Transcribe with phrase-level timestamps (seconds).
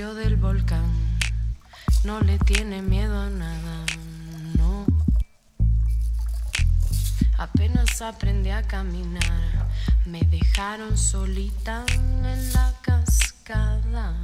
[0.00, 0.90] del volcán,
[2.04, 3.84] no le tiene miedo a nada,
[4.56, 4.86] no.
[7.36, 9.68] Apenas aprendí a caminar,
[10.06, 14.14] me dejaron solita en la cascada.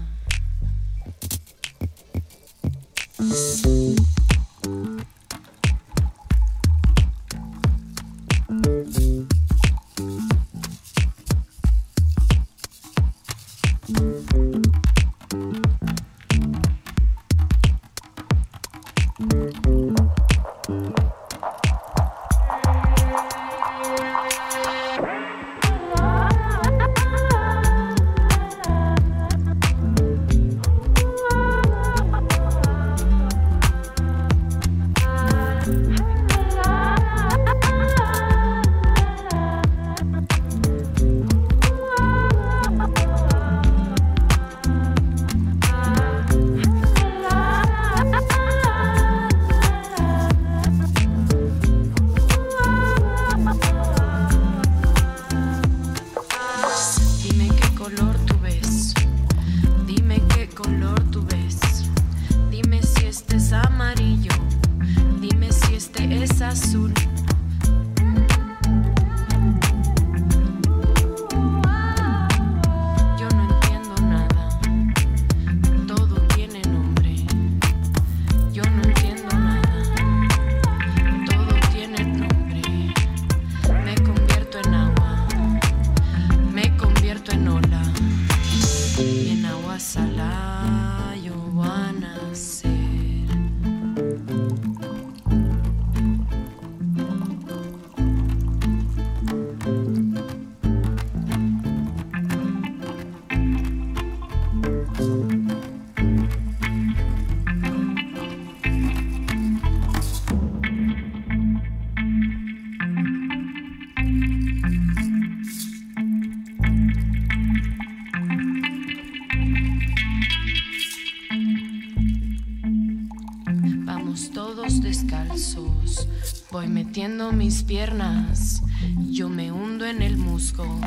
[127.09, 128.63] Mis piernas,
[129.11, 130.81] yo me hundo en el musgo,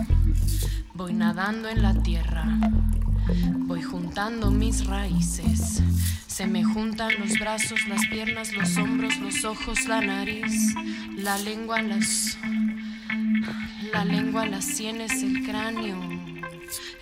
[0.93, 2.45] voy nadando en la tierra,
[3.59, 5.81] voy juntando mis raíces,
[6.27, 10.75] se me juntan los brazos, las piernas, los hombros, los ojos, la nariz,
[11.15, 12.37] la lengua, las...
[13.93, 15.97] La lengua, las sienes, el cráneo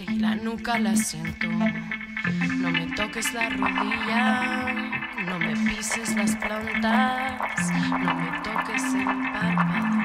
[0.08, 1.50] y la nuca la siento.
[1.50, 4.87] No me toques la rodilla,
[5.26, 9.98] no me pises las plantas, no me toques el párpado.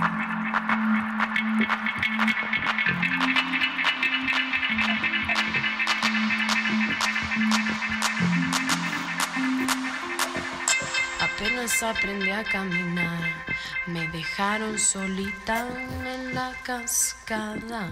[11.20, 13.44] Apenas aprendí a caminar,
[13.86, 15.66] me dejaron solita
[16.06, 17.88] en la cascada.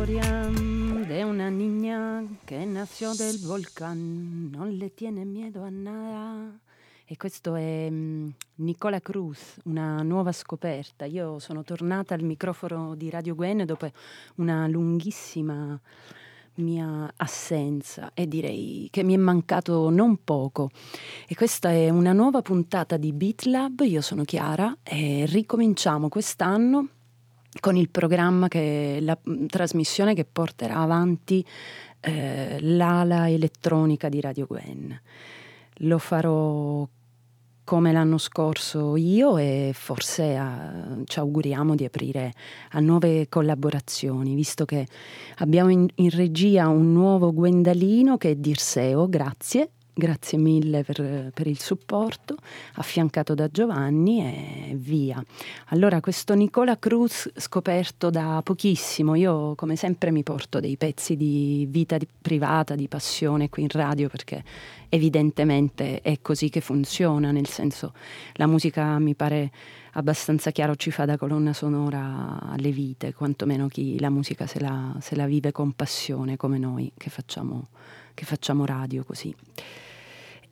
[0.00, 0.48] Historia
[1.08, 6.58] de una niña che nació del volcán, non le tiene miedo a nada.
[7.04, 11.04] E questo è um, Nicola Cruz, una nuova scoperta.
[11.04, 13.90] Io sono tornata al microfono di Radio Gwen dopo
[14.36, 15.78] una lunghissima
[16.54, 20.70] mia assenza e direi che mi è mancato non poco.
[21.28, 26.88] E questa è una nuova puntata di BeatLab, io sono Chiara e ricominciamo quest'anno
[27.58, 29.18] con il programma che la
[29.48, 31.44] trasmissione che porterà avanti
[32.00, 35.00] eh, l'ala elettronica di Radio Gwen.
[35.82, 36.86] Lo farò
[37.64, 42.32] come l'anno scorso io e forse a, ci auguriamo di aprire
[42.70, 44.86] a nuove collaborazioni, visto che
[45.38, 51.46] abbiamo in, in regia un nuovo Gwendalino che è Dirseo, grazie, Grazie mille per, per,
[51.46, 52.36] il supporto,
[52.74, 55.22] affiancato da Giovanni e via.
[55.66, 61.66] Allora, questo Nicola Cruz scoperto da pochissimo, io come sempre mi porto dei pezzi di
[61.68, 64.42] vita di, privata, di passione qui in radio perché
[64.88, 67.92] evidentemente è così che funziona, nel senso
[68.34, 69.50] la musica mi pare
[69.92, 74.96] abbastanza chiaro ci fa da colonna sonora alle vite, quantomeno chi la musica se la,
[75.00, 77.68] se la vive con passione come noi che facciamo,
[78.14, 79.34] che facciamo radio così.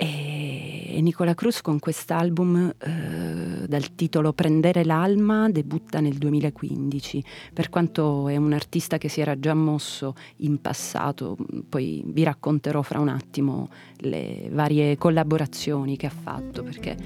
[0.01, 8.29] E Nicola Cruz con quest'album eh, dal titolo Prendere l'alma debutta nel 2015, per quanto
[8.29, 11.37] è un artista che si era già mosso in passato,
[11.69, 16.97] poi vi racconterò fra un attimo le varie collaborazioni che ha fatto perché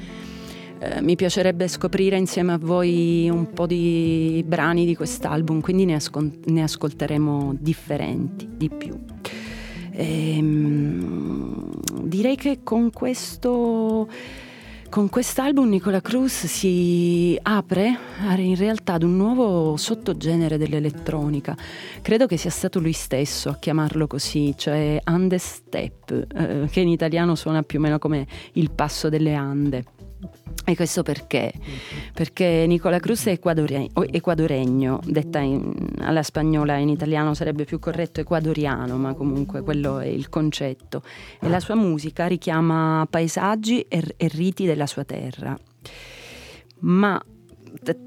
[0.79, 5.95] eh, mi piacerebbe scoprire insieme a voi un po' di brani di quest'album, quindi ne,
[5.95, 8.99] ascol- ne ascolteremo differenti, di più.
[9.93, 11.71] Ehm,
[12.03, 14.09] direi che con questo
[14.93, 17.97] con quest'album Nicola Cruz si apre
[18.37, 21.57] in realtà ad un nuovo sottogenere dell'elettronica.
[22.03, 26.89] Credo che sia stato lui stesso a chiamarlo così, cioè Ande Step, eh, che in
[26.89, 29.85] italiano suona più o meno come il passo delle Ande.
[30.73, 31.53] E questo perché?
[32.15, 38.97] Perché Nicola Cruz è equadoregno, detta in, alla spagnola in italiano sarebbe più corretto equadoriano,
[38.97, 41.03] ma comunque quello è il concetto.
[41.39, 45.55] E la sua musica richiama paesaggi e, e riti della sua terra.
[46.79, 47.23] Ma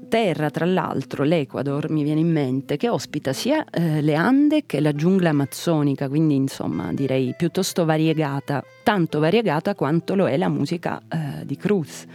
[0.08, 4.80] terra, tra l'altro, l'Ecuador mi viene in mente, che ospita sia eh, le Ande che
[4.80, 11.00] la giungla amazzonica, quindi insomma direi piuttosto variegata, tanto variegata quanto lo è la musica
[11.08, 12.06] eh, di Cruz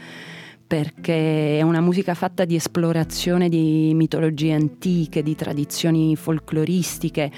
[0.72, 7.30] perché è una musica fatta di esplorazione di mitologie antiche, di tradizioni folcloristiche,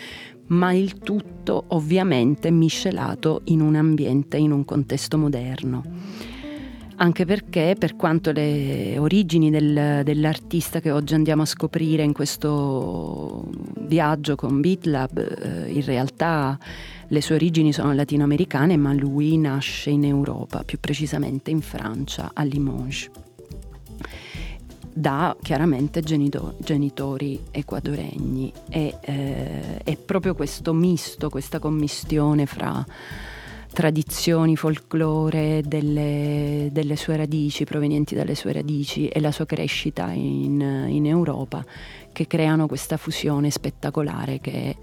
[0.49, 5.81] ma il tutto ovviamente miscelato in un ambiente, in un contesto moderno.
[6.97, 13.49] Anche perché per quanto le origini del, dell'artista che oggi andiamo a scoprire in questo
[13.79, 16.55] viaggio con BeatLab, eh, in realtà
[17.07, 22.43] le sue origini sono latinoamericane, ma lui nasce in Europa, più precisamente in Francia, a
[22.43, 23.09] Limoges
[24.93, 32.85] da chiaramente genito- genitori equadoregni e eh, è proprio questo misto, questa commistione fra
[33.73, 40.61] tradizioni, folklore delle, delle, sue radici, provenienti dalle sue radici e la sua crescita in,
[40.87, 41.65] in Europa,
[42.11, 44.75] che creano questa fusione spettacolare che è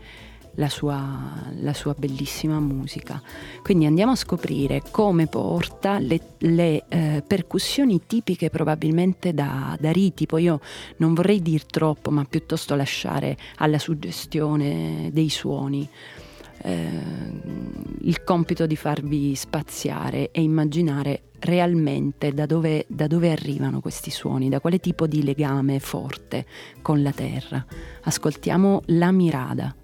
[0.61, 3.21] la sua, la sua, bellissima musica.
[3.63, 10.27] Quindi andiamo a scoprire come porta le, le eh, percussioni tipiche probabilmente da, da riti.
[10.27, 10.61] Poi io
[10.99, 15.89] non vorrei dir troppo, ma piuttosto lasciare alla suggestione dei suoni
[16.63, 16.89] eh,
[18.03, 24.51] il compito di farvi spaziare e immaginare realmente da dove, da dove arrivano questi suoni,
[24.51, 26.45] da quale tipo di legame forte
[26.83, 27.65] con la terra.
[28.03, 29.75] Ascoltiamo La Mirada,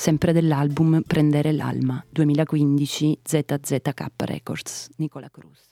[0.00, 5.69] sempre dell'album Prendere l'Alma, 2015 ZZK Records, Nicola Cruz.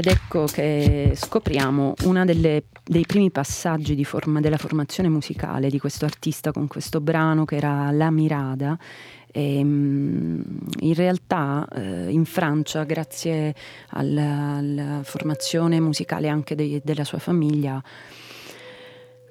[0.00, 6.52] Ed ecco che scopriamo uno dei primi passaggi forma, della formazione musicale di questo artista
[6.52, 8.78] con questo brano che era La Mirada.
[9.30, 10.42] E, ehm,
[10.80, 13.54] in realtà eh, in Francia, grazie
[13.90, 17.82] alla, alla, formazione musicale anche de, della sua famiglia,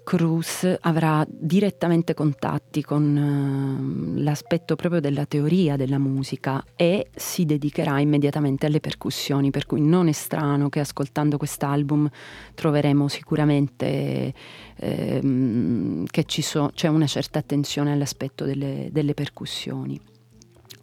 [0.09, 7.99] Cruz avrà direttamente contatti con uh, l'aspetto proprio della teoria della musica e si dedicherà
[7.99, 12.09] immediatamente alle percussioni, per cui non è strano che ascoltando quest'album
[12.55, 14.33] troveremo sicuramente
[14.77, 20.01] eh, che so, c'è una certa attenzione all'aspetto delle, delle percussioni.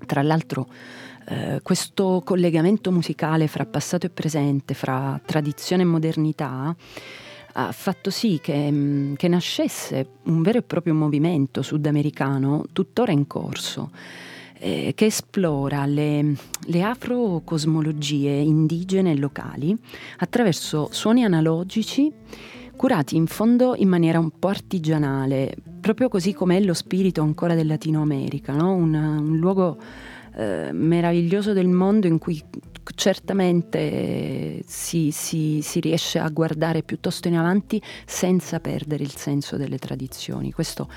[0.07, 0.69] Tra l'altro
[1.27, 6.77] eh, questo collegamento musicale fra passato e presente, fra tradizione e modernità,
[7.59, 13.27] ha fatto sì che, mm, che nascesse un vero e proprio movimento sudamericano tuttora in
[13.27, 13.91] corso.
[14.59, 16.35] Eh, che esplora le,
[16.65, 19.77] le afrocosmologie indigene e locali
[20.17, 22.11] attraverso suoni analogici
[22.75, 27.55] curati in fondo in maniera un po' artigianale, proprio così come è lo spirito ancora
[27.55, 28.75] del Latino America, no?
[28.75, 29.79] un, un, luogo
[30.37, 32.43] eh, meraviglioso del mondo in cui
[32.95, 39.79] certamente si, si, si, riesce a guardare piuttosto in avanti senza perdere il senso delle
[39.79, 40.53] tradizioni.
[40.53, 40.89] Questo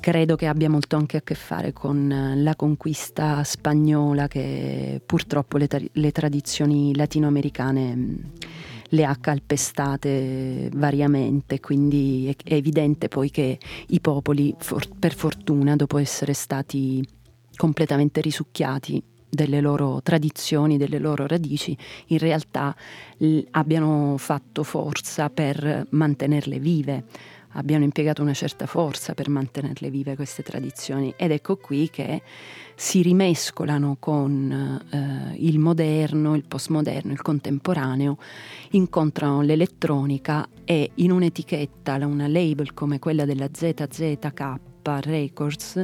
[0.00, 5.68] credo che abbia molto anche a che fare con la conquista spagnola che purtroppo le,
[5.92, 8.14] le tradizioni latinoamericane mm,
[8.88, 13.58] le ha calpestate variamente, quindi è, è evidente poi che
[13.88, 17.06] i popoli, for, per fortuna, dopo essere stati
[17.56, 21.76] completamente risucchiati delle loro tradizioni, delle loro radici,
[22.08, 22.76] in realtà
[23.18, 27.04] l- abbiano fatto forza per mantenerle vive,
[27.52, 31.14] abbiano impiegato una certa forza per mantenerle vive queste tradizioni.
[31.16, 32.22] Ed ecco qui che
[32.74, 38.18] si rimescolano con eh, il moderno, il postmoderno, il contemporaneo,
[38.70, 45.80] incontrano l'elettronica e in un'etichetta, una label come quella della ZZK Records,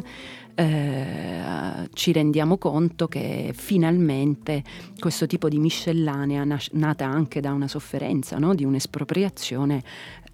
[0.59, 4.65] eh, ci rendiamo conto che finalmente
[4.99, 8.57] questo tipo di miscellanea nas- nata anche da una sofferenza, no?
[8.57, 9.85] di un'espropriazione,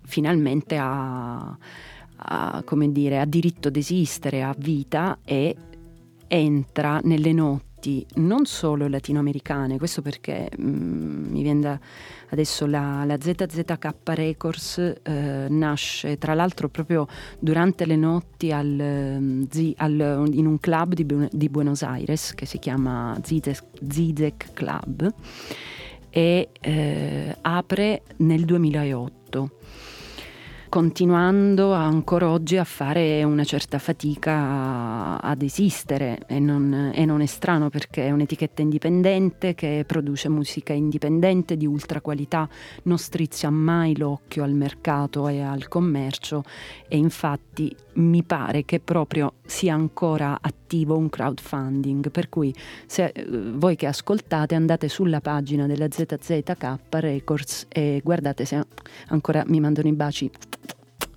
[0.02, 1.54] finalmente ha,
[2.16, 5.54] ha, come dire, ha diritto ad esistere, ha vita e
[6.26, 11.78] entra nelle notti artisti non solo latinoamericane, questo perché mh, mm, mi viene da
[12.30, 17.06] adesso la, la ZZK Records eh, nasce tra l'altro proprio
[17.38, 19.42] durante le notti al, mm,
[19.76, 25.12] al, in un club di, di, Buenos Aires che si chiama Zizek Club
[26.10, 29.23] e eh, apre nel 2008
[30.74, 36.22] continuando ancora oggi a fare una certa fatica ad esistere.
[36.26, 41.64] E non, e non, è strano perché è un'etichetta indipendente che produce musica indipendente di
[41.64, 42.48] ultra qualità,
[42.84, 46.42] non strizia mai l'occhio al mercato e al commercio.
[46.88, 52.52] E infatti mi pare che proprio sia ancora attivo un crowdfunding, per cui
[52.86, 58.60] se eh, voi che ascoltate andate sulla pagina della ZZK Records e guardate se
[59.06, 60.28] ancora mi mandano i baci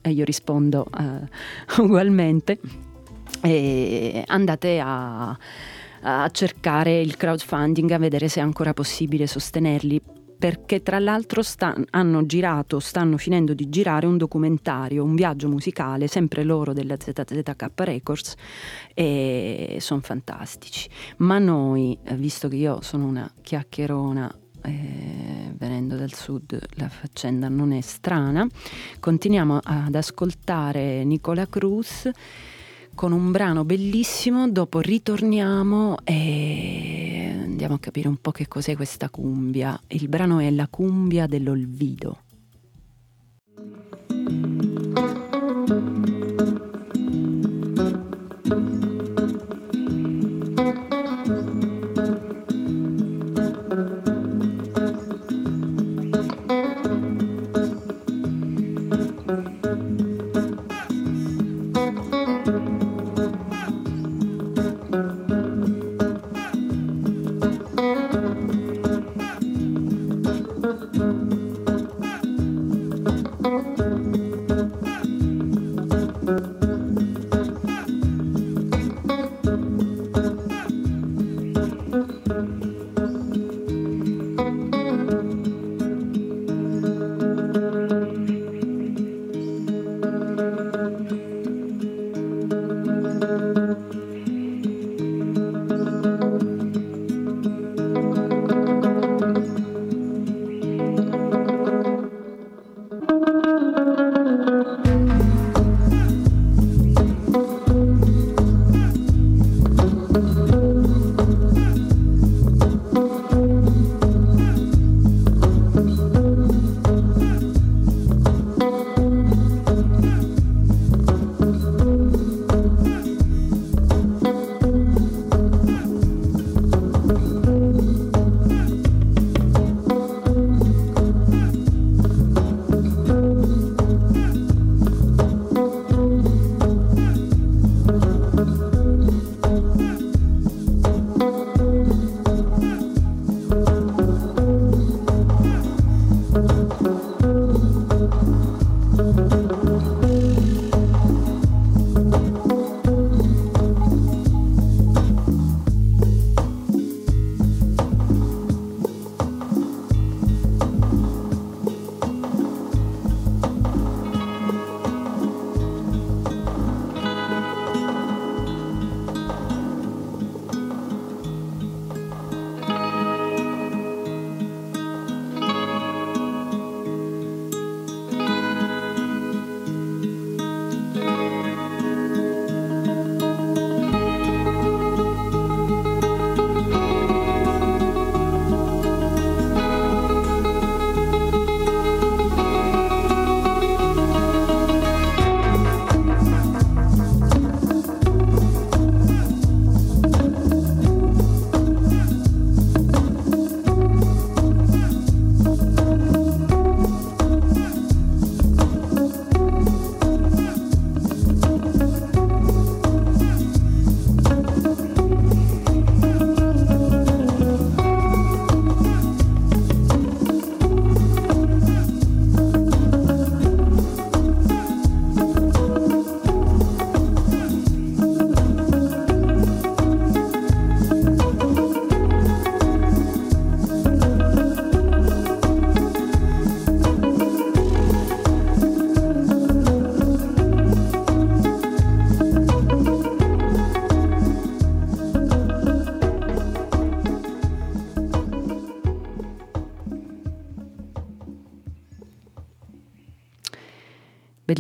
[0.01, 2.60] e io rispondo uh, ugualmente.
[4.25, 5.38] Andate a,
[6.01, 10.01] a cercare il crowdfunding, a vedere se è ancora possibile sostenerli
[10.38, 16.07] perché tra l'altro sta, hanno girato, stanno finendo di girare un documentario, un viaggio musicale,
[16.07, 18.36] sempre loro della ZZK Records,
[18.93, 20.88] e sono fantastici.
[21.17, 27.71] Ma noi, visto che io sono una chiacchierona eh, venendo dal sud la faccenda non
[27.71, 28.47] è strana.
[28.99, 32.10] Continuiamo ad ascoltare Nicola Cruz
[32.93, 39.10] con un brano bellissimo, dopo ritorniamo e andiamo a capire un po' che cos'è questa
[39.10, 39.80] cumbia.
[39.88, 42.23] Il brano è La cumbia dell'Olvido.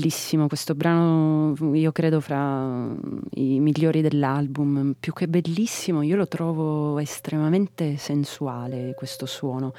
[0.07, 2.95] Bellissimo questo brano, io credo fra
[3.31, 9.73] i migliori dell'album, più che bellissimo, io lo trovo estremamente sensuale questo suono.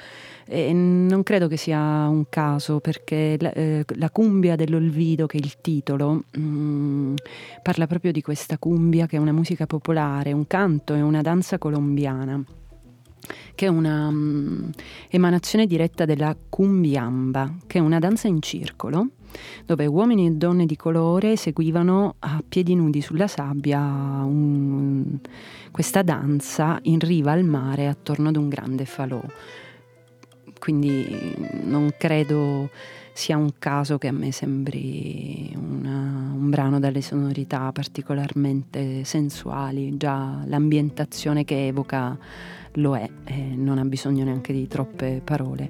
[0.45, 5.41] E non credo che sia un caso perché la, eh, la cumbia dell'Olvido, che è
[5.41, 7.15] il titolo, mh, mm,
[7.63, 11.57] parla proprio di questa cumbia che è una musica popolare, un canto e una danza
[11.57, 12.58] colombiana
[13.55, 14.69] che è una um,
[15.09, 19.09] emanazione diretta della cumbiamba, che è una danza in circolo
[19.65, 25.19] dove uomini e donne di colore seguivano a piedi nudi sulla sabbia un,
[25.71, 29.21] questa danza in riva al mare attorno ad un grande falò.
[30.57, 32.69] Quindi non credo
[33.19, 40.41] sia un caso che a me sembri una, un brano dalle sonorità particolarmente sensuali, già
[40.45, 42.17] l'ambientazione che evoca
[42.75, 45.69] lo è, e non ha bisogno neanche di troppe parole.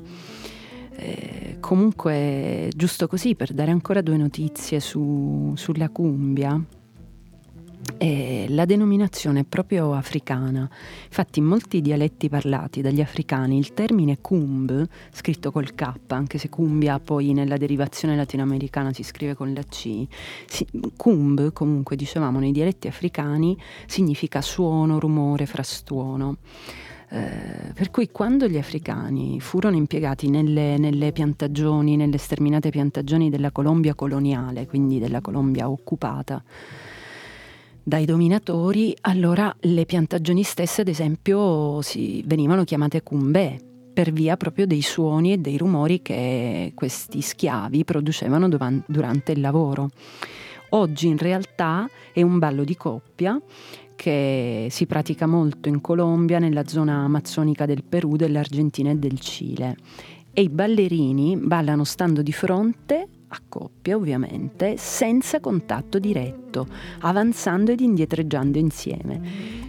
[0.92, 6.64] Eh, comunque, giusto così, per dare ancora due notizie su, sulla cumbia,
[7.98, 10.70] eh, la denominazione è proprio africana.
[11.06, 16.50] Infatti, in molti dialetti parlati dagli africani il termine kumb, scritto col K, anche se
[16.50, 20.06] cumbia poi nella derivazione latinoamericana si scrive con la C,
[20.46, 26.38] si, kumb, comunque dicevamo nei dialetti africani, significa suono, rumore, frastuono.
[27.12, 33.52] Eh, per cui quando gli africani furono impiegati nelle, nelle, piantagioni, nelle sterminate piantagioni della
[33.52, 36.44] Colombia coloniale, quindi della Colombia occupata
[37.84, 43.58] dai dominatori, allora le piantagioni stesse, ad esempio, si, venivano chiamate cumbè
[43.94, 48.48] per via proprio dei suoni e dei rumori che questi schiavi producevano
[48.86, 49.90] durante il lavoro.
[50.70, 53.42] Oggi in realtà è un ballo di coppia
[53.96, 59.76] che si pratica molto in Colombia, nella zona amazzonica del Perù, dell'Argentina e del Cile.
[60.32, 66.68] E i ballerini ballano stando di fronte a coppia ovviamente, senza contatto diretto,
[67.00, 69.68] avanzando ed indietreggiando insieme.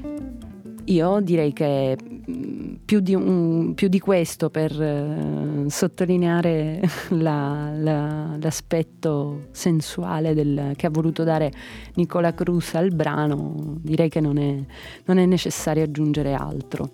[0.85, 8.37] Io direi che mm, più di, un, più di questo per uh, sottolineare la, la,
[8.41, 11.53] l'aspetto sensuale del, che ha voluto dare
[11.95, 14.57] Nicola Cruz al brano, direi che non è,
[15.05, 16.91] non è necessario aggiungere altro.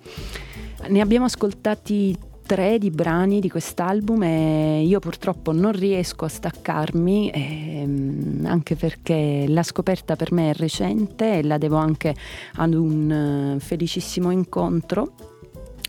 [0.89, 7.31] Ne abbiamo ascoltati tre di brani di quest'album e io purtroppo non riesco a staccarmi,
[7.31, 12.15] ehm, anche perché la scoperta per me è recente e la devo anche
[12.55, 15.13] ad un uh, felicissimo incontro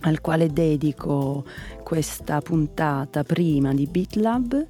[0.02, 1.46] al quale dedico
[1.84, 4.66] questa puntata prima di BeatLab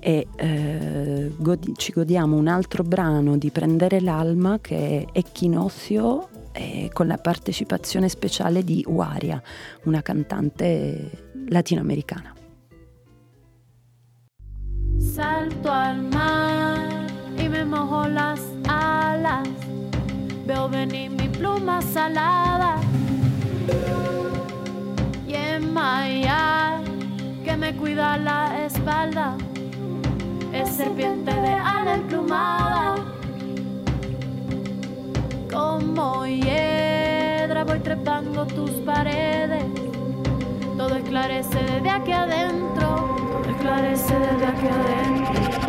[0.00, 6.90] e eh, godi- ci godiamo un altro brano di Prendere l'Alma che è Echinozio eh,
[6.92, 9.40] con la partecipazione speciale di Waria,
[9.84, 12.34] una cantante latinoamericana.
[14.98, 17.06] Salto al mar
[17.38, 19.48] y me mojo las alas,
[20.46, 22.80] veo venir mi pluma salada.
[25.26, 26.80] Y en Maya
[27.44, 29.36] que me cuida la espalda
[30.52, 32.94] es serpiente de ala emplumada
[35.52, 39.64] como hiedra voy trepando tus paredes
[40.76, 45.65] todo esclarece desde aquí adentro, todo esclarece desde aquí adentro.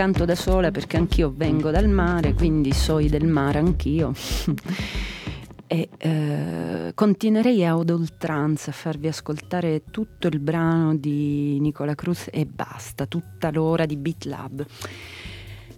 [0.00, 4.14] Canto da sola perché anch'io vengo dal mare, quindi soi del mare anch'io.
[5.68, 12.46] e eh, continuerei ad oltranza a farvi ascoltare tutto il brano di Nicola Cruz e
[12.46, 14.64] basta, tutta l'ora di Beat Lab.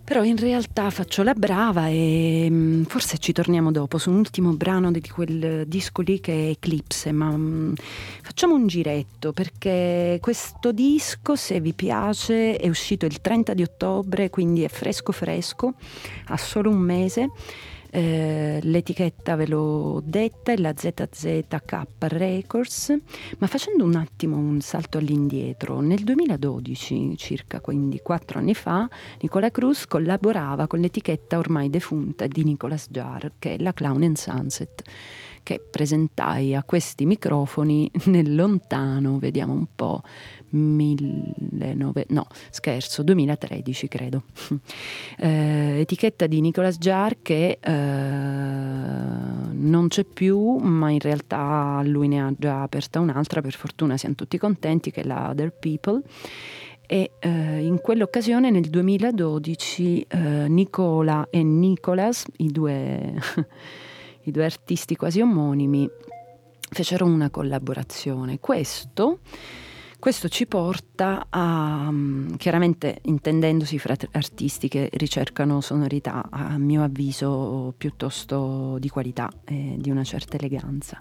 [0.05, 4.53] Però in realtà faccio la brava e mm, forse ci torniamo dopo su un ultimo
[4.53, 7.75] brano di quel disco lì che è Eclipse, ma mm,
[8.23, 14.29] facciamo un giretto perché questo disco, se vi piace, è uscito il 30 di ottobre,
[14.29, 15.75] quindi è fresco fresco,
[16.27, 17.31] ha solo un mese
[17.95, 22.97] eh, l'etichetta ve l'ho detta, è la ZZK Records,
[23.37, 28.89] ma facendo un attimo un salto all'indietro, nel 2012, circa quindi quattro anni fa,
[29.21, 34.17] Nicola Cruz collaborava con l'etichetta ormai defunta di Nicolas Jar, che è la Clown and
[34.17, 34.83] Sunset
[35.43, 40.03] che presentai a questi microfoni nel lontano, vediamo un po',
[40.53, 44.23] 19, no, scherzo, 2013 credo.
[45.19, 47.71] Eh, etichetta di Nicolas Jar che eh,
[49.63, 54.15] non c'è più, ma in realtà lui ne ha già aperta un'altra, per fortuna siamo
[54.17, 56.03] tutti contenti, che è la Other People.
[56.87, 63.15] E eh, in quell'occasione, nel 2012, eh, Nicola e Nicolas, i due,
[64.25, 65.89] i due artisti quasi omonimi,
[66.71, 68.41] fecero una collaborazione.
[68.41, 69.21] Questo
[70.03, 77.73] questo ci porta a, mm, chiaramente intendendosi fra artisti che ricercano sonorità, a mio avviso,
[77.79, 81.01] piuttosto di qualità e di una certa eleganza.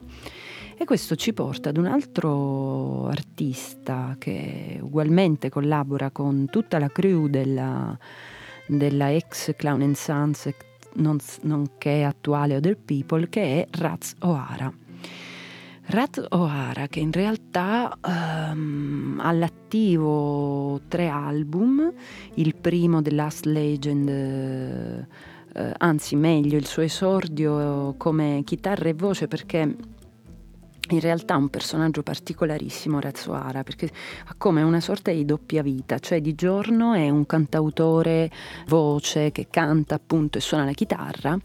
[0.77, 7.25] E questo ci porta ad un altro artista che ugualmente collabora con tutta la crew
[7.25, 7.97] della,
[8.67, 10.47] della ex Clown and Sons,
[11.41, 14.71] nonché attuale Other People, che è Raz O'Hara.
[15.91, 21.91] Rat O'Hara che in realtà um, ha all'attivo tre album,
[22.35, 25.05] il primo The Last Legend,
[25.53, 29.75] uh, anzi meglio il suo esordio come chitarra e voce perché
[30.95, 33.89] in realtà un personaggio particolarissimo Razzuara perché
[34.25, 38.29] ha come una sorta di doppia vita, cioè di giorno è un cantautore
[38.67, 41.37] voce che canta appunto e suona la chitarra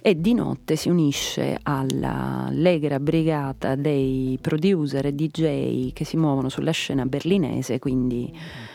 [0.00, 6.48] e di notte si unisce alla allegra brigata dei producer e DJ che si muovono
[6.48, 8.32] sulla scena berlinese, quindi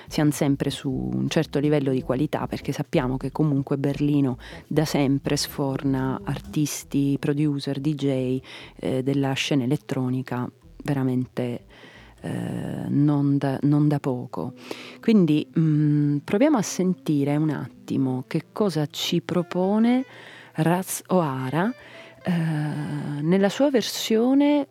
[0.10, 5.38] siamo sempre su un certo livello di qualità perché sappiamo che comunque Berlino da sempre
[5.38, 8.40] sforna artisti, producer, DJ
[8.76, 10.50] eh, della scena elettronica
[10.84, 11.66] veramente
[12.22, 14.54] eh, non, da, non, da, poco.
[15.00, 20.06] Quindi mh, mm, proviamo a sentire un attimo che cosa ci propone
[20.54, 21.72] Raz O'Hara
[22.24, 22.32] eh,
[23.22, 24.68] nella sua versione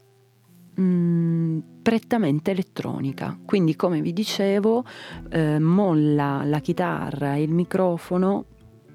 [0.79, 3.39] mh, mm, prettamente elettronica.
[3.45, 4.85] Quindi, come vi dicevo,
[5.31, 8.45] eh, molla la chitarra e il microfono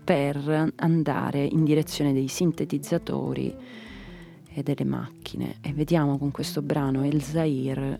[0.03, 3.55] per andare in direzione dei sintetizzatori
[4.49, 5.57] e delle macchine.
[5.61, 7.99] E vediamo con questo brano El Zair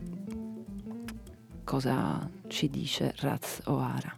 [1.63, 4.15] cosa ci dice Raz O'Hara.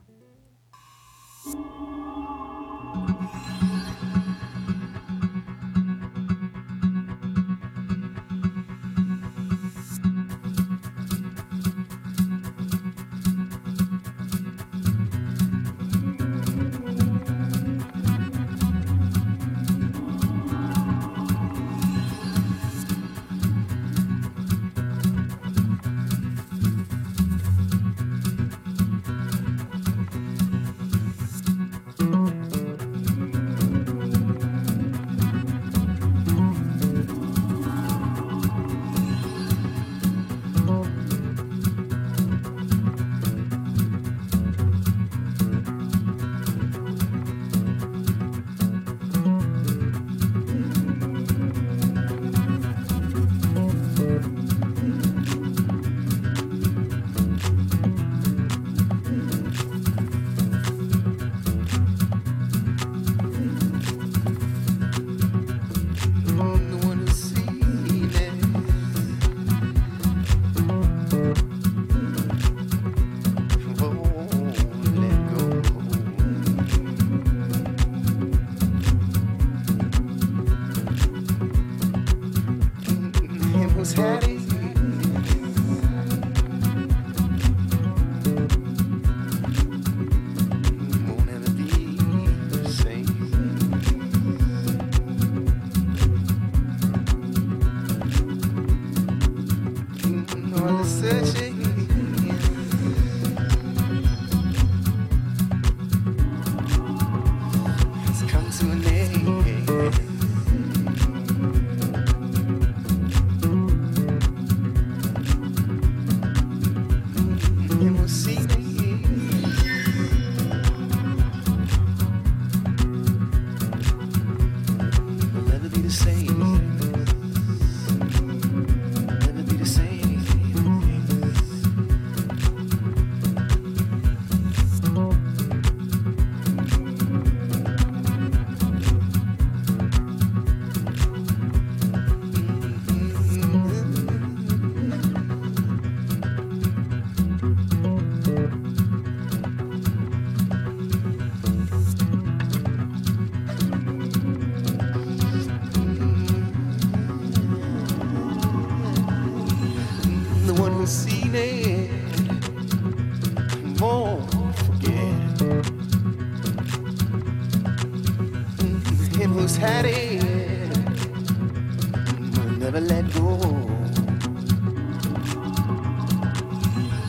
[172.76, 173.38] Never let go.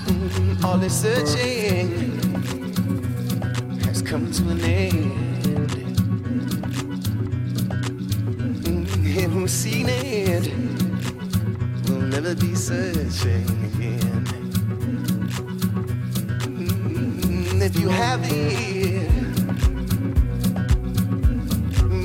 [0.07, 2.21] Mm, all this searching
[3.85, 5.71] has come to an end.
[8.63, 10.53] Mm, him who's seen it
[11.89, 14.25] will never be searching again.
[16.47, 19.11] Mm, if you have it,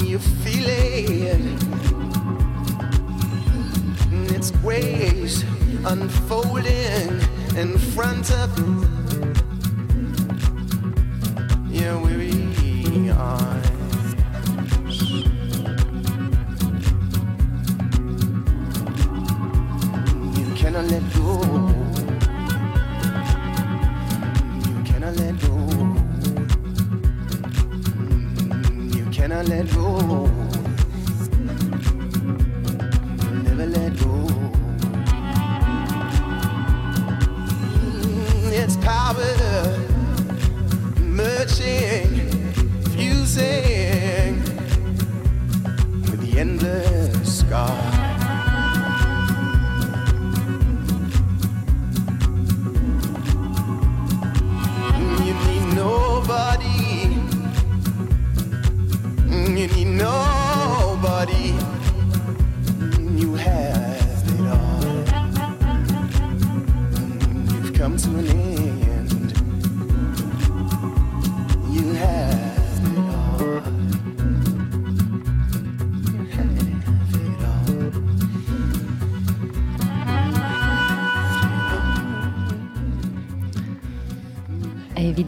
[0.09, 1.60] you feel it.
[5.85, 7.19] Unfolding
[7.57, 9.00] in front of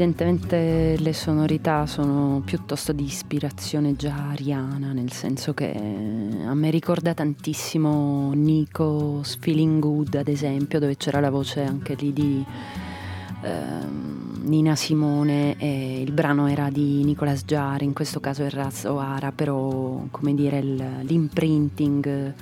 [0.04, 7.14] Evidentemente le sonorità sono piuttosto di ispirazione già ariana, nel senso che a me ricorda
[7.14, 12.44] tantissimo Nico's Feeling Good, ad esempio, dove c'era la voce anche lì di
[13.44, 18.84] ehm, Nina Simone e il brano era di Nicolas Jarre, in questo caso è Raz
[18.84, 22.34] O'Hara, però come dire l'imprinting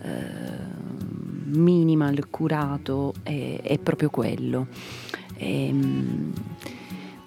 [0.00, 0.14] eh,
[1.48, 4.68] minimal, curato è, è proprio quello.
[5.36, 6.32] Ehm,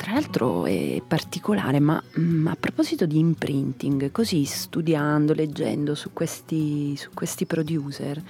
[0.08, 6.96] tra l'altro è particolare, ma mm, a proposito di imprinting, così studiando, leggendo su questi,
[6.96, 8.24] su questi producer,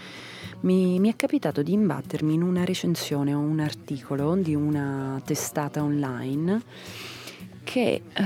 [0.61, 5.83] mi, mi è capitato di imbattermi in una recensione o un articolo di una testata
[5.83, 6.63] online
[7.63, 8.23] che eh,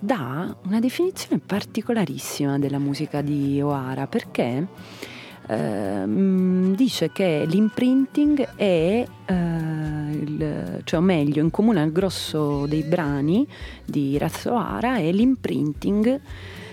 [0.00, 4.08] dà una definizione particolarissima della musica di O'Hara.
[4.08, 4.66] Perché
[5.48, 9.34] ehm, dice che l'imprinting è, eh,
[10.10, 13.46] il- cioè o meglio, in comune al grosso dei brani
[13.84, 16.20] di Razzo O'Hara è l'imprinting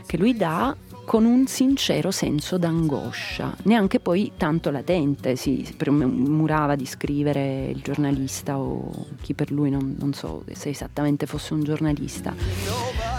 [0.05, 6.85] che lui dà con un sincero senso d'angoscia, neanche poi tanto latente, si premurava di
[6.87, 8.89] scrivere il giornalista o
[9.21, 12.33] chi per lui, non, non so se esattamente fosse un giornalista,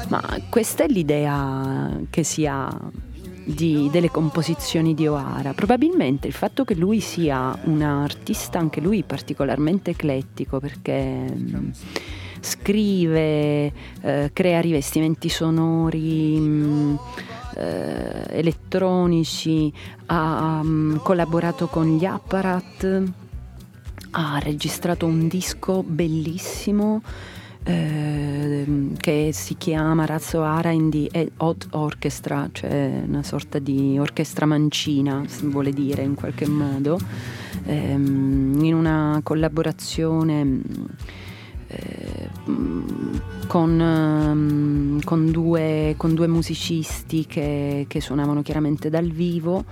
[0.08, 2.68] ma questa è l'idea che si ha
[3.46, 5.54] di- delle composizioni di O'Hara.
[5.54, 11.70] Probabilmente il fatto che lui sia un artista, anche lui particolarmente eclettico, perché mh,
[12.40, 13.72] scrive,
[14.02, 16.38] eh, crea rivestimenti sonori.
[16.38, 16.98] mh,
[17.56, 19.72] eh, elettronici,
[20.06, 23.02] ha mh, collaborato con gli Apparat,
[24.10, 27.00] ha registrato un disco bellissimo
[27.66, 34.46] ehm, che si chiama Razzo Ara in the Odd Orchestra, cioè una sorta di orchestra
[34.46, 36.98] mancina, si vuole dire in qualche modo,
[37.64, 40.86] ehm, in una collaborazione mh,
[41.68, 49.64] eh, mh, con, ehm, con due, con due musicisti che, che suonavano chiaramente dal vivo.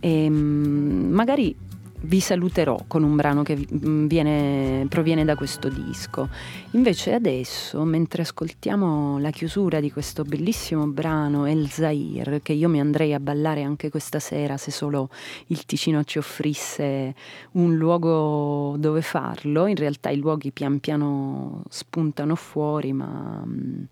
[0.00, 1.54] E mh, magari
[2.00, 3.66] vi saluterò con un brano che vi-
[4.06, 6.28] viene- proviene da questo disco.
[6.72, 12.80] Invece adesso, mentre ascoltiamo la chiusura di questo bellissimo brano El Zair, che io mi
[12.80, 15.10] andrei a ballare anche questa sera se solo
[15.48, 17.14] il Ticino ci offrisse
[17.52, 23.42] un luogo dove farlo, in realtà i luoghi pian piano spuntano fuori, ma...
[23.44, 23.82] mm,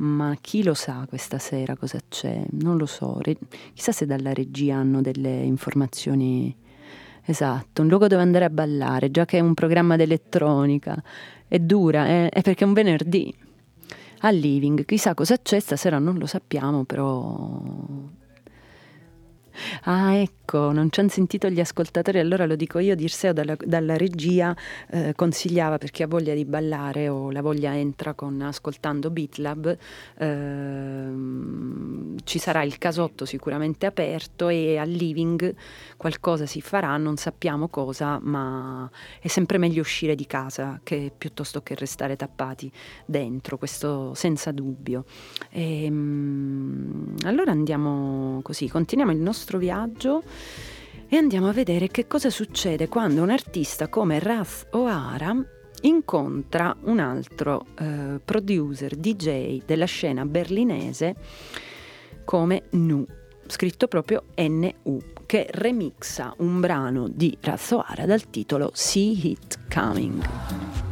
[0.00, 2.42] ma chi lo sa questa sera cosa c'è?
[2.52, 3.18] Non lo so.
[3.20, 3.36] Re-
[3.74, 6.56] chissà se dalla regia hanno delle informazioni
[7.24, 11.02] Esatto, un luogo dove andare a ballare, già che è un programma d'elettronica.
[11.46, 12.28] È dura, eh?
[12.28, 13.34] è perché è un venerdì.
[14.20, 17.60] Al living, chissà cosa c'è stasera, non lo sappiamo, però
[19.84, 23.96] Ah, ecco, non ci hanno sentito gli ascoltatori, allora lo dico io, Dirseo dalla, dalla
[23.96, 24.54] regia
[24.90, 29.78] eh, consigliava per chi ha voglia di ballare o la voglia entra con ascoltando BeatLab,
[30.18, 31.08] eh,
[32.24, 35.54] ci sarà il casotto sicuramente aperto e al living
[35.96, 38.90] qualcosa si farà, non sappiamo cosa, ma
[39.20, 42.70] è sempre meglio uscire di casa che piuttosto che restare tappati
[43.04, 45.04] dentro, questo senza dubbio.
[45.50, 50.22] E, ehm, allora andiamo così, continuiamo il nostro viaggio
[51.08, 55.34] e andiamo a vedere che cosa succede quando un artista come Raz O'Hara
[55.82, 61.14] incontra un altro eh, producer DJ della scena berlinese
[62.24, 63.04] come Nu,
[63.46, 70.89] scritto proprio NU, che remixa un brano di Raz O'Hara dal titolo See It Coming.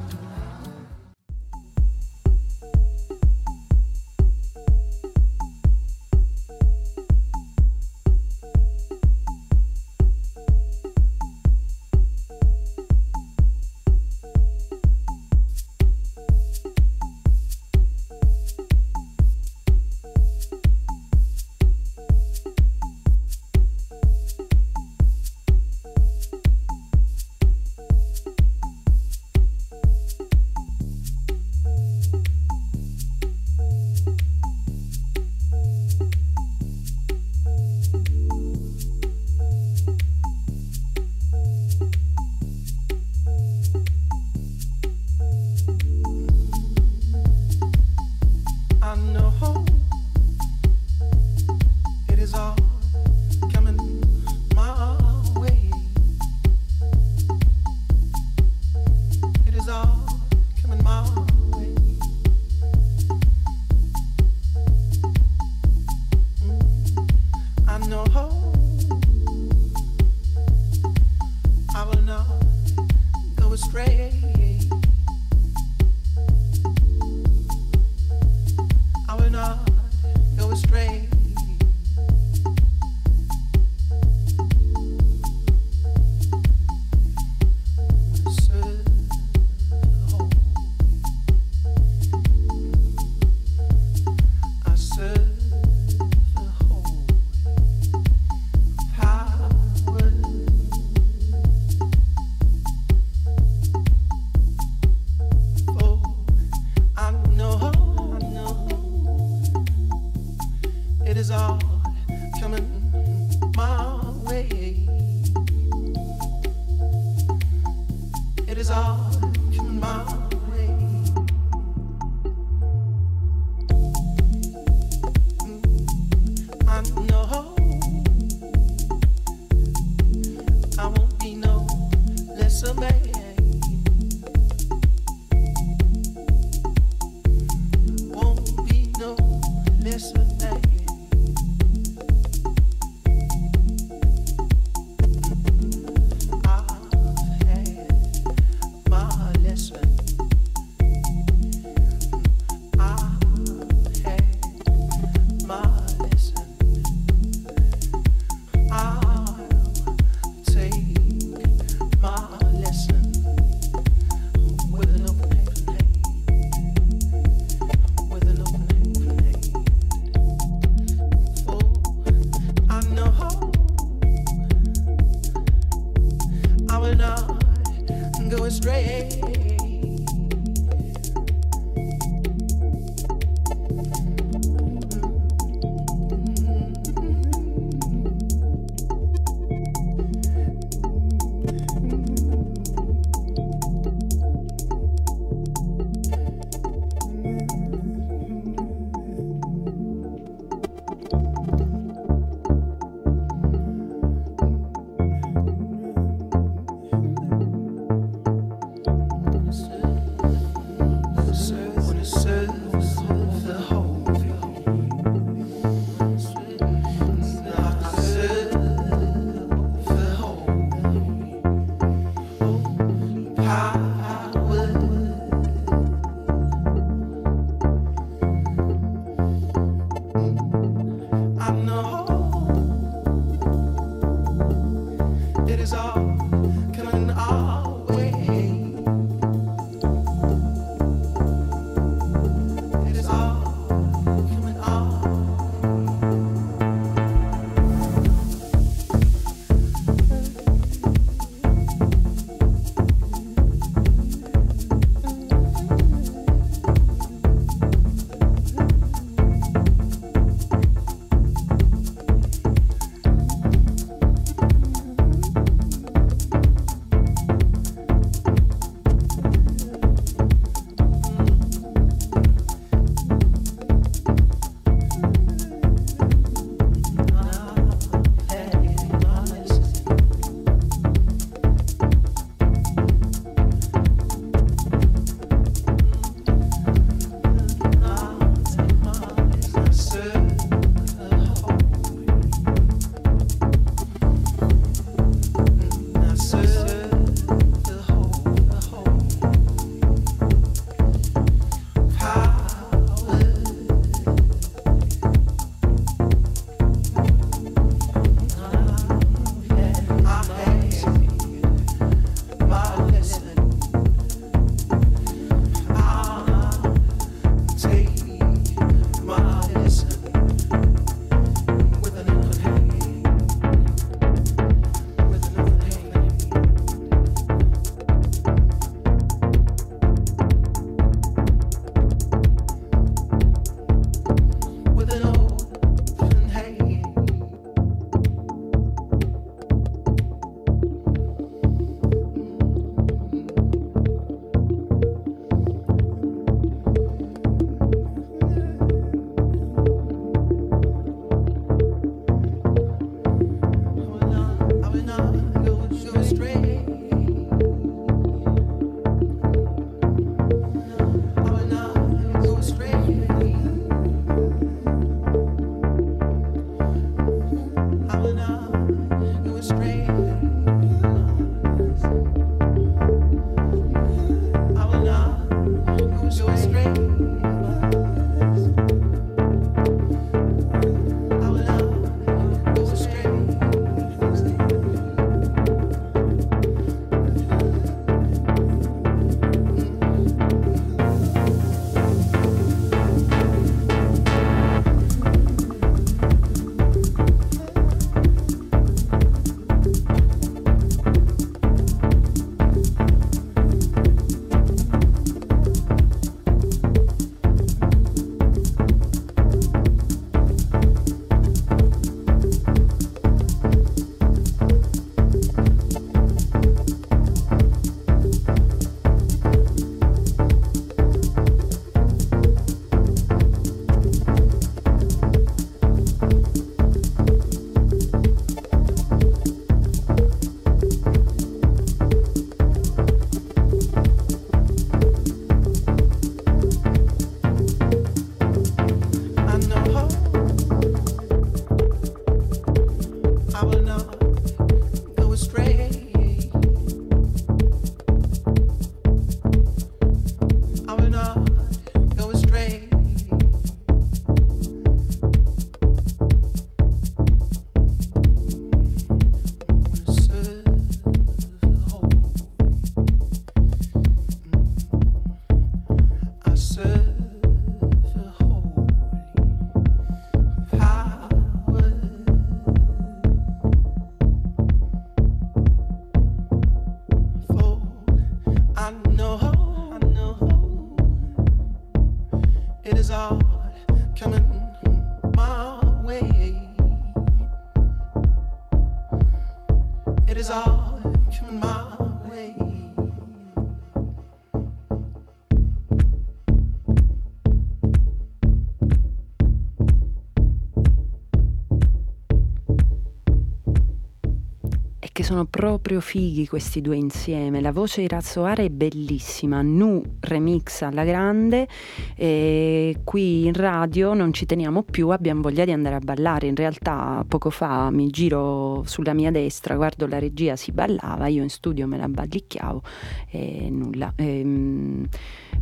[505.09, 507.41] Sono proprio fighi questi due insieme.
[507.41, 511.49] La voce di Razzoare è bellissima, Nu remix alla grande,
[511.97, 516.27] e qui in radio non ci teniamo più, abbiamo voglia di andare a ballare.
[516.27, 521.23] In realtà poco fa mi giro sulla mia destra, guardo la regia, si ballava, io
[521.23, 522.63] in studio me la ballicchiavo
[523.09, 523.91] e nulla.
[523.97, 524.87] E, ehm,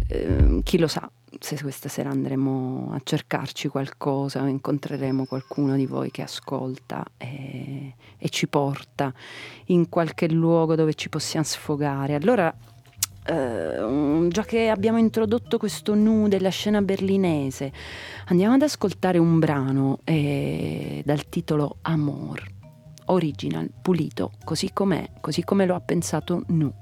[0.07, 1.11] eh, chi lo sa,
[1.41, 8.29] se questa sera andremo a cercarci qualcosa, incontreremo qualcuno di voi che ascolta e, e
[8.29, 9.13] ci porta
[9.67, 12.15] in qualche luogo dove ci possiamo sfogare.
[12.15, 12.55] Allora,
[13.29, 17.73] eh, già che abbiamo introdotto questo nu della scena berlinese,
[18.27, 22.43] andiamo ad ascoltare un brano eh, dal titolo Amor,
[23.07, 26.73] original, pulito, così com'è, così come lo ha pensato Nu.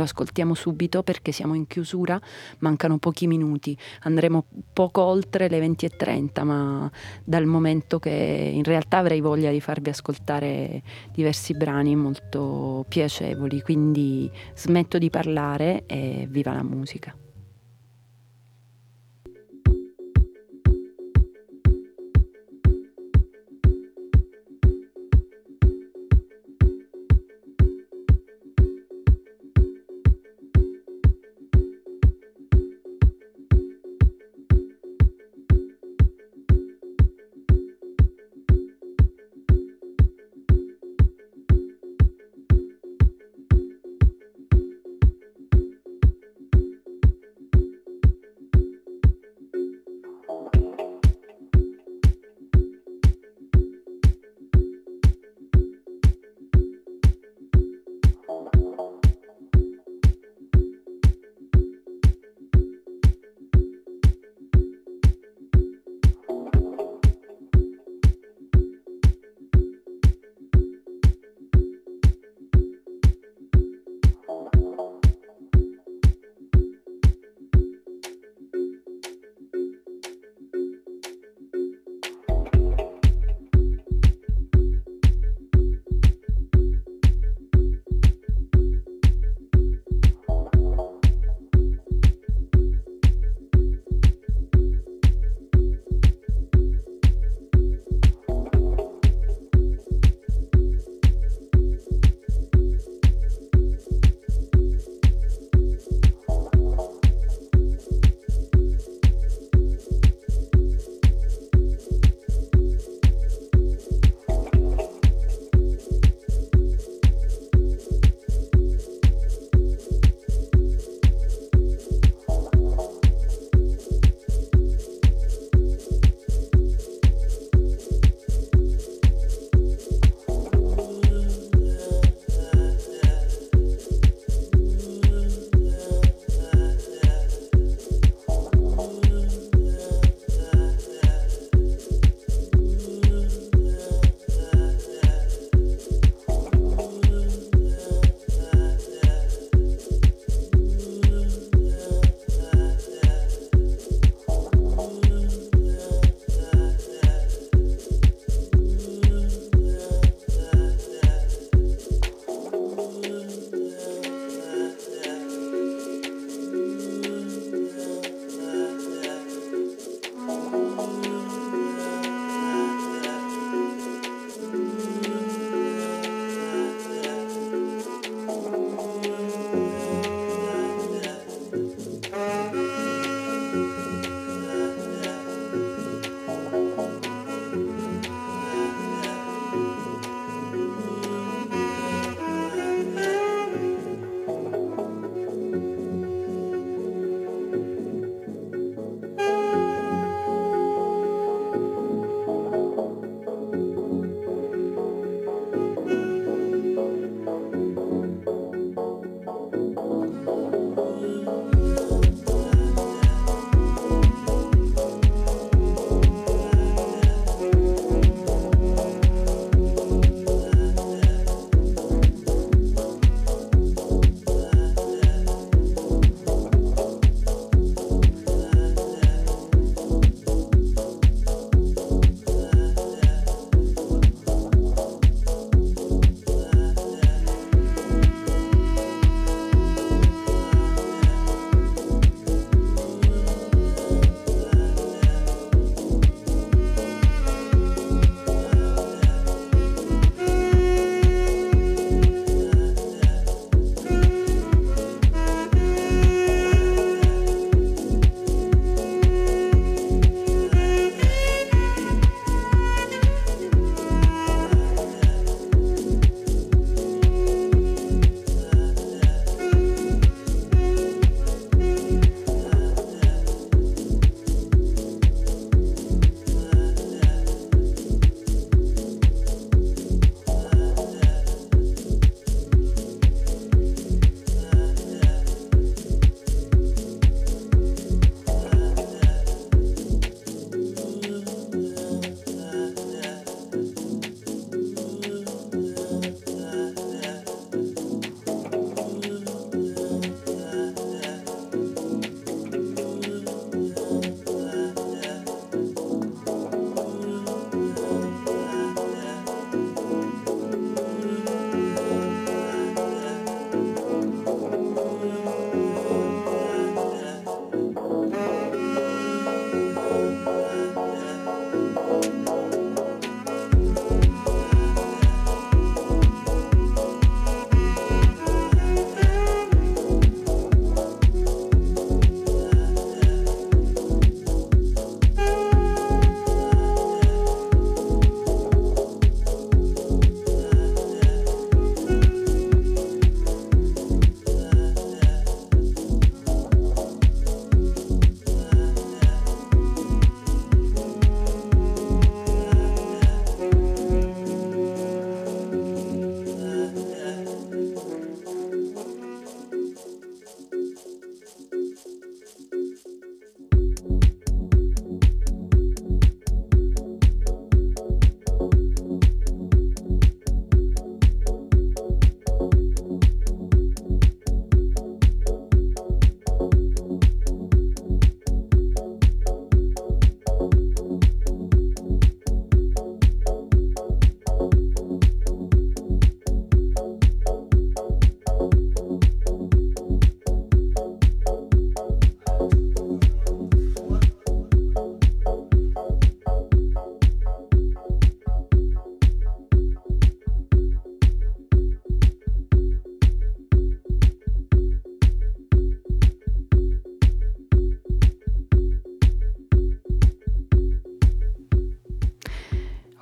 [0.00, 2.18] Lo ascoltiamo subito perché siamo in chiusura,
[2.60, 6.90] mancano pochi minuti, andremo poco oltre le 20.30, ma
[7.22, 10.82] dal momento che in realtà avrei voglia di farvi ascoltare
[11.12, 17.14] diversi brani molto piacevoli, quindi smetto di parlare e viva la musica.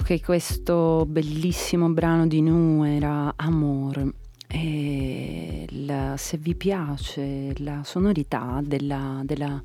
[0.08, 4.10] Che questo bellissimo brano di Nu era Amor.
[4.46, 9.60] E la, se vi piace la sonorità della, della,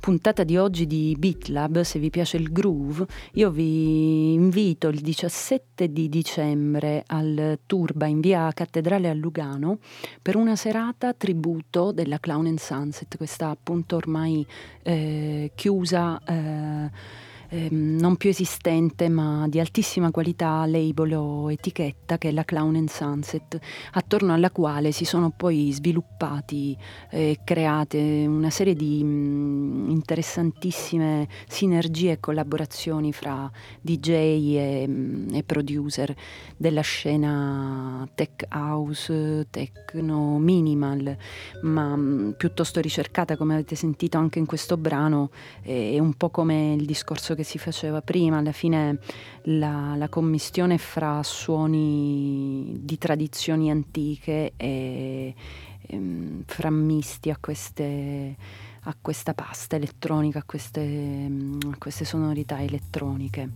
[0.00, 5.92] puntata di oggi di BeatLab, se vi piace il groove, io vi invito il 17
[5.92, 9.76] di dicembre al Turba in via Cattedrale a Lugano
[10.22, 14.46] per una serata tributo della Clown and Sunset, questa appunto ormai
[14.84, 16.18] eh, chiusa.
[16.24, 22.44] Eh, ehm, non più esistente ma di altissima qualità label o etichetta che è la
[22.44, 23.58] Clown and Sunset,
[23.92, 26.76] attorno alla quale si sono poi sviluppati
[27.10, 33.50] e eh, create una serie di mh, mm, interessantissime sinergie e collaborazioni fra
[33.80, 36.14] DJ e, mh, mm, e producer
[36.56, 41.16] della scena tech house, techno minimal,
[41.62, 45.30] ma mh, mm, piuttosto ricercata come avete sentito anche in questo brano,
[45.62, 48.98] è un po' come il discorso che che si faceva prima, alla fine
[49.42, 55.34] la, la commistione fra suoni di tradizioni antiche e,
[55.82, 58.36] e ehm, frammisti a queste
[58.84, 63.50] a questa pasta elettronica, a queste, a queste sonorità elettroniche.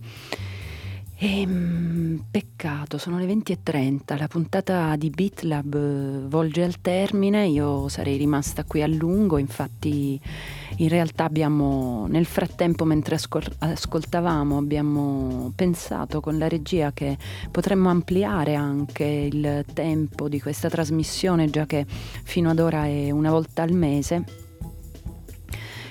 [1.19, 7.87] E, ehm, peccato, sono le 20.30, la puntata di BitLab eh, volge al termine, io
[7.87, 10.21] sarei rimasta qui a lungo, infatti
[10.77, 17.17] in realtà abbiamo, nel frattempo mentre ascol- ascoltavamo, abbiamo pensato con la regia che
[17.49, 23.31] potremmo ampliare anche il tempo di questa trasmissione, già che fino ad ora è una
[23.31, 24.46] volta al mese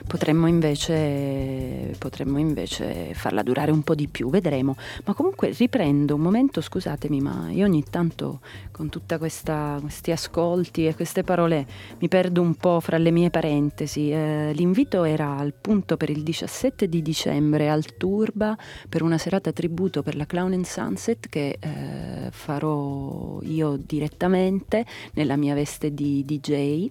[0.06, 4.76] Potremmo invece, potremmo invece farla durare un po' di più, vedremo.
[5.04, 8.40] Ma comunque riprendo un momento, scusatemi, ma io ogni tanto
[8.70, 11.66] con tutti questi ascolti e queste parole
[11.98, 14.12] mi perdo un po' fra le mie parentesi.
[14.12, 18.56] Eh, l'invito era al punto per il 17 di dicembre al Turba
[18.88, 25.36] per una serata tributo per la Clown and Sunset che eh, farò io direttamente nella
[25.36, 26.90] mia veste di DJ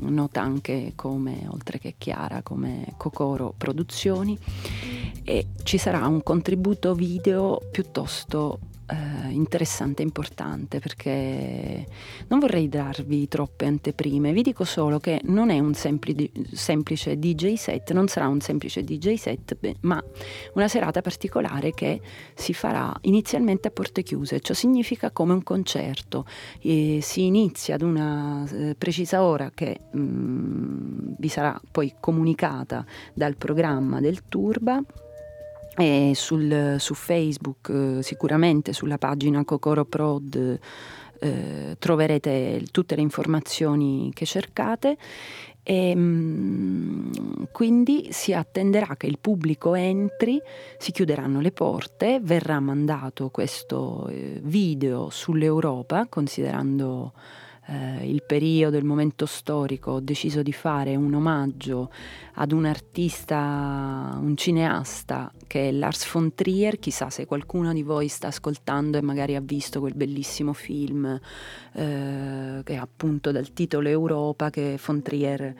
[0.00, 4.38] nota anche come, oltre che Chiara, come Cocoro Produzioni.
[5.24, 8.58] E ci sarà un contributo video piuttosto
[8.92, 11.86] eh, interessante e importante perché
[12.28, 17.54] non vorrei darvi troppe anteprime, vi dico solo che non è un sempli, semplice DJ
[17.54, 20.02] set, non sarà un semplice DJ set, ma
[20.54, 22.00] una serata particolare che
[22.34, 26.26] si farà inizialmente a porte chiuse, ciò significa come un concerto,
[26.60, 32.84] e si inizia ad una eh, precisa ora che mh, mm, vi sarà poi comunicata
[33.14, 34.82] dal programma del Turba
[35.76, 40.58] e sul, su Facebook, eh, sicuramente sulla pagina Cocoro Prod
[41.18, 44.96] eh, troverete tutte le informazioni che cercate.
[45.64, 47.12] E mh, mm,
[47.52, 50.40] quindi si attenderà che il pubblico entri,
[50.76, 57.12] si chiuderanno le porte, verrà mandato questo eh, video sull'Europa, considerando
[57.66, 61.90] eh, il periodo, il momento storico, ho deciso di fare un omaggio
[62.34, 68.08] ad un artista, un cineasta che è Lars von Trier, chissà se qualcuno di voi
[68.08, 71.20] sta ascoltando e magari ha visto quel bellissimo film
[71.74, 75.54] eh, che è appunto dal titolo Europa che von Trier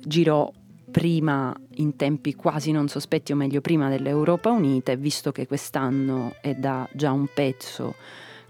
[0.00, 0.50] girò
[0.90, 6.36] prima in tempi quasi non sospetti, o meglio prima dell'Europa Unita, e visto che quest'anno
[6.40, 7.94] è da già un pezzo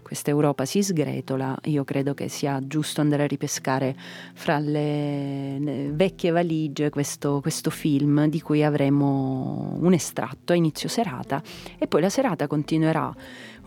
[0.09, 3.95] questa Europa si sgretola, io credo che sia giusto andare a ripescare
[4.33, 11.43] fra le vecchie valigie questo, questo film di cui avremo un estratto a inizio serata
[11.77, 13.13] e poi la serata continuerà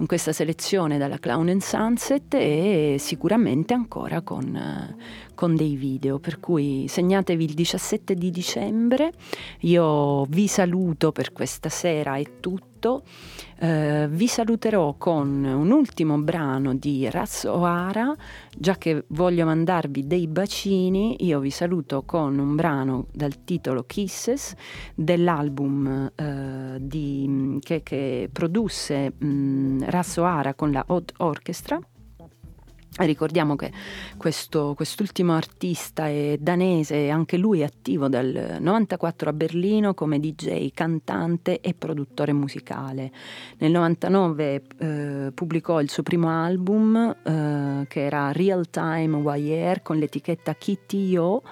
[0.03, 4.97] con questa selezione dalla Clown and Sunset e sicuramente ancora con,
[5.33, 9.13] con dei video, per cui segnatevi il 17 di dicembre,
[9.61, 12.71] io vi saluto per questa sera è tutto.
[13.63, 18.13] Uh, vi saluterò con un ultimo brano di Raz O'Hara,
[18.57, 24.55] già che voglio mandarvi dei bacini, io vi saluto con un brano dal titolo Kisses
[24.97, 31.79] dell'album uh, di, che, che, produsse um, Raz O'Hara con la Hot Orchestra
[32.95, 33.73] Ricordiamo che
[34.19, 41.61] questo, quest'ultimo artista è danese, anche lui attivo dal 94 a Berlino come DJ, cantante
[41.61, 43.11] e produttore musicale.
[43.59, 49.97] Nel 99 eh, pubblicò il suo primo album eh, che era Real Time Wire con
[49.97, 51.43] l'etichetta KTO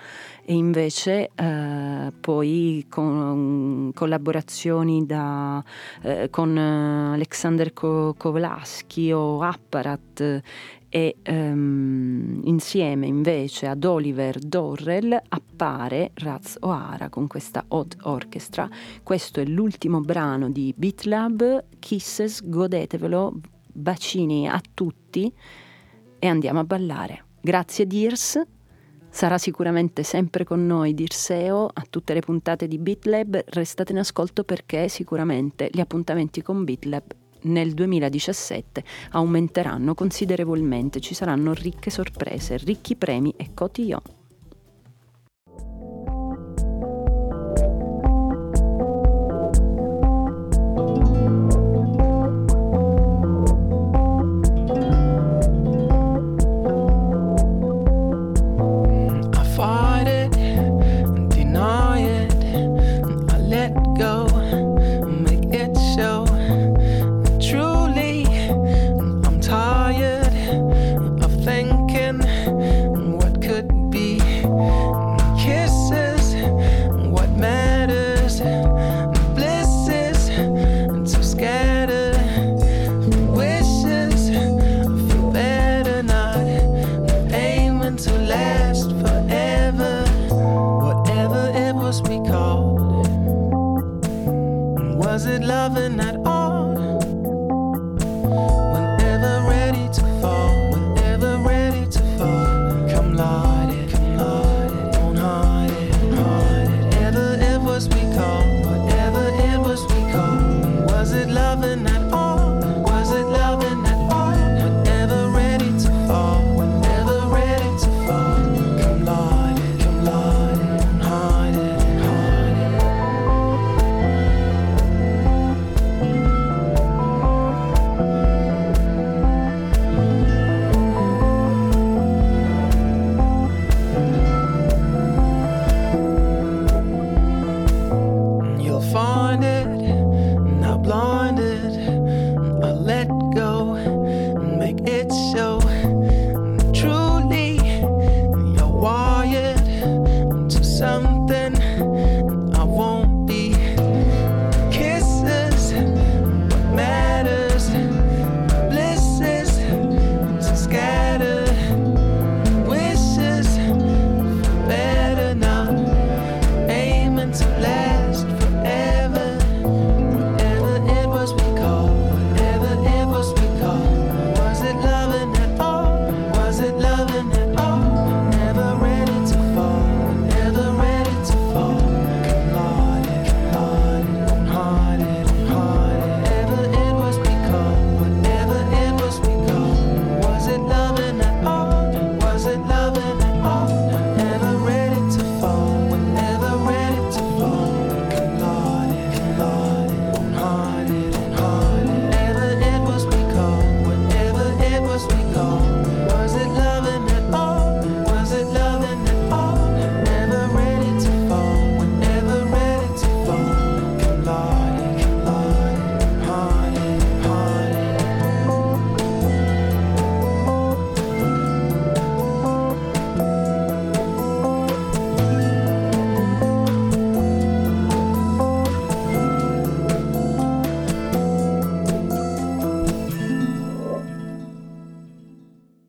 [0.45, 5.65] e invece eh, poi con collaborazioni da,
[6.03, 10.43] eh, con Alexander Kovlaski o Apparat
[10.91, 18.69] e um, insieme invece ad Oliver Dorrell appare Raz O'Hara con questa Hot Orchestra.
[19.03, 23.41] Questo è l'ultimo brano di Beat Lab, Kisses, godetevelo,
[23.73, 25.33] bacini a tutti.
[26.19, 27.25] E andiamo a ballare.
[27.41, 28.43] Grazie Dirs,
[29.09, 34.45] sarà sicuramente sempre con noi Dirseo a tutte le puntate di BitLab, restate in ascolto
[34.45, 42.97] perché sicuramente gli appuntamenti con BitLab nel 2017 aumenteranno considerevolmente, ci saranno ricche sorprese, ricchi
[42.97, 44.20] premi e cotillon.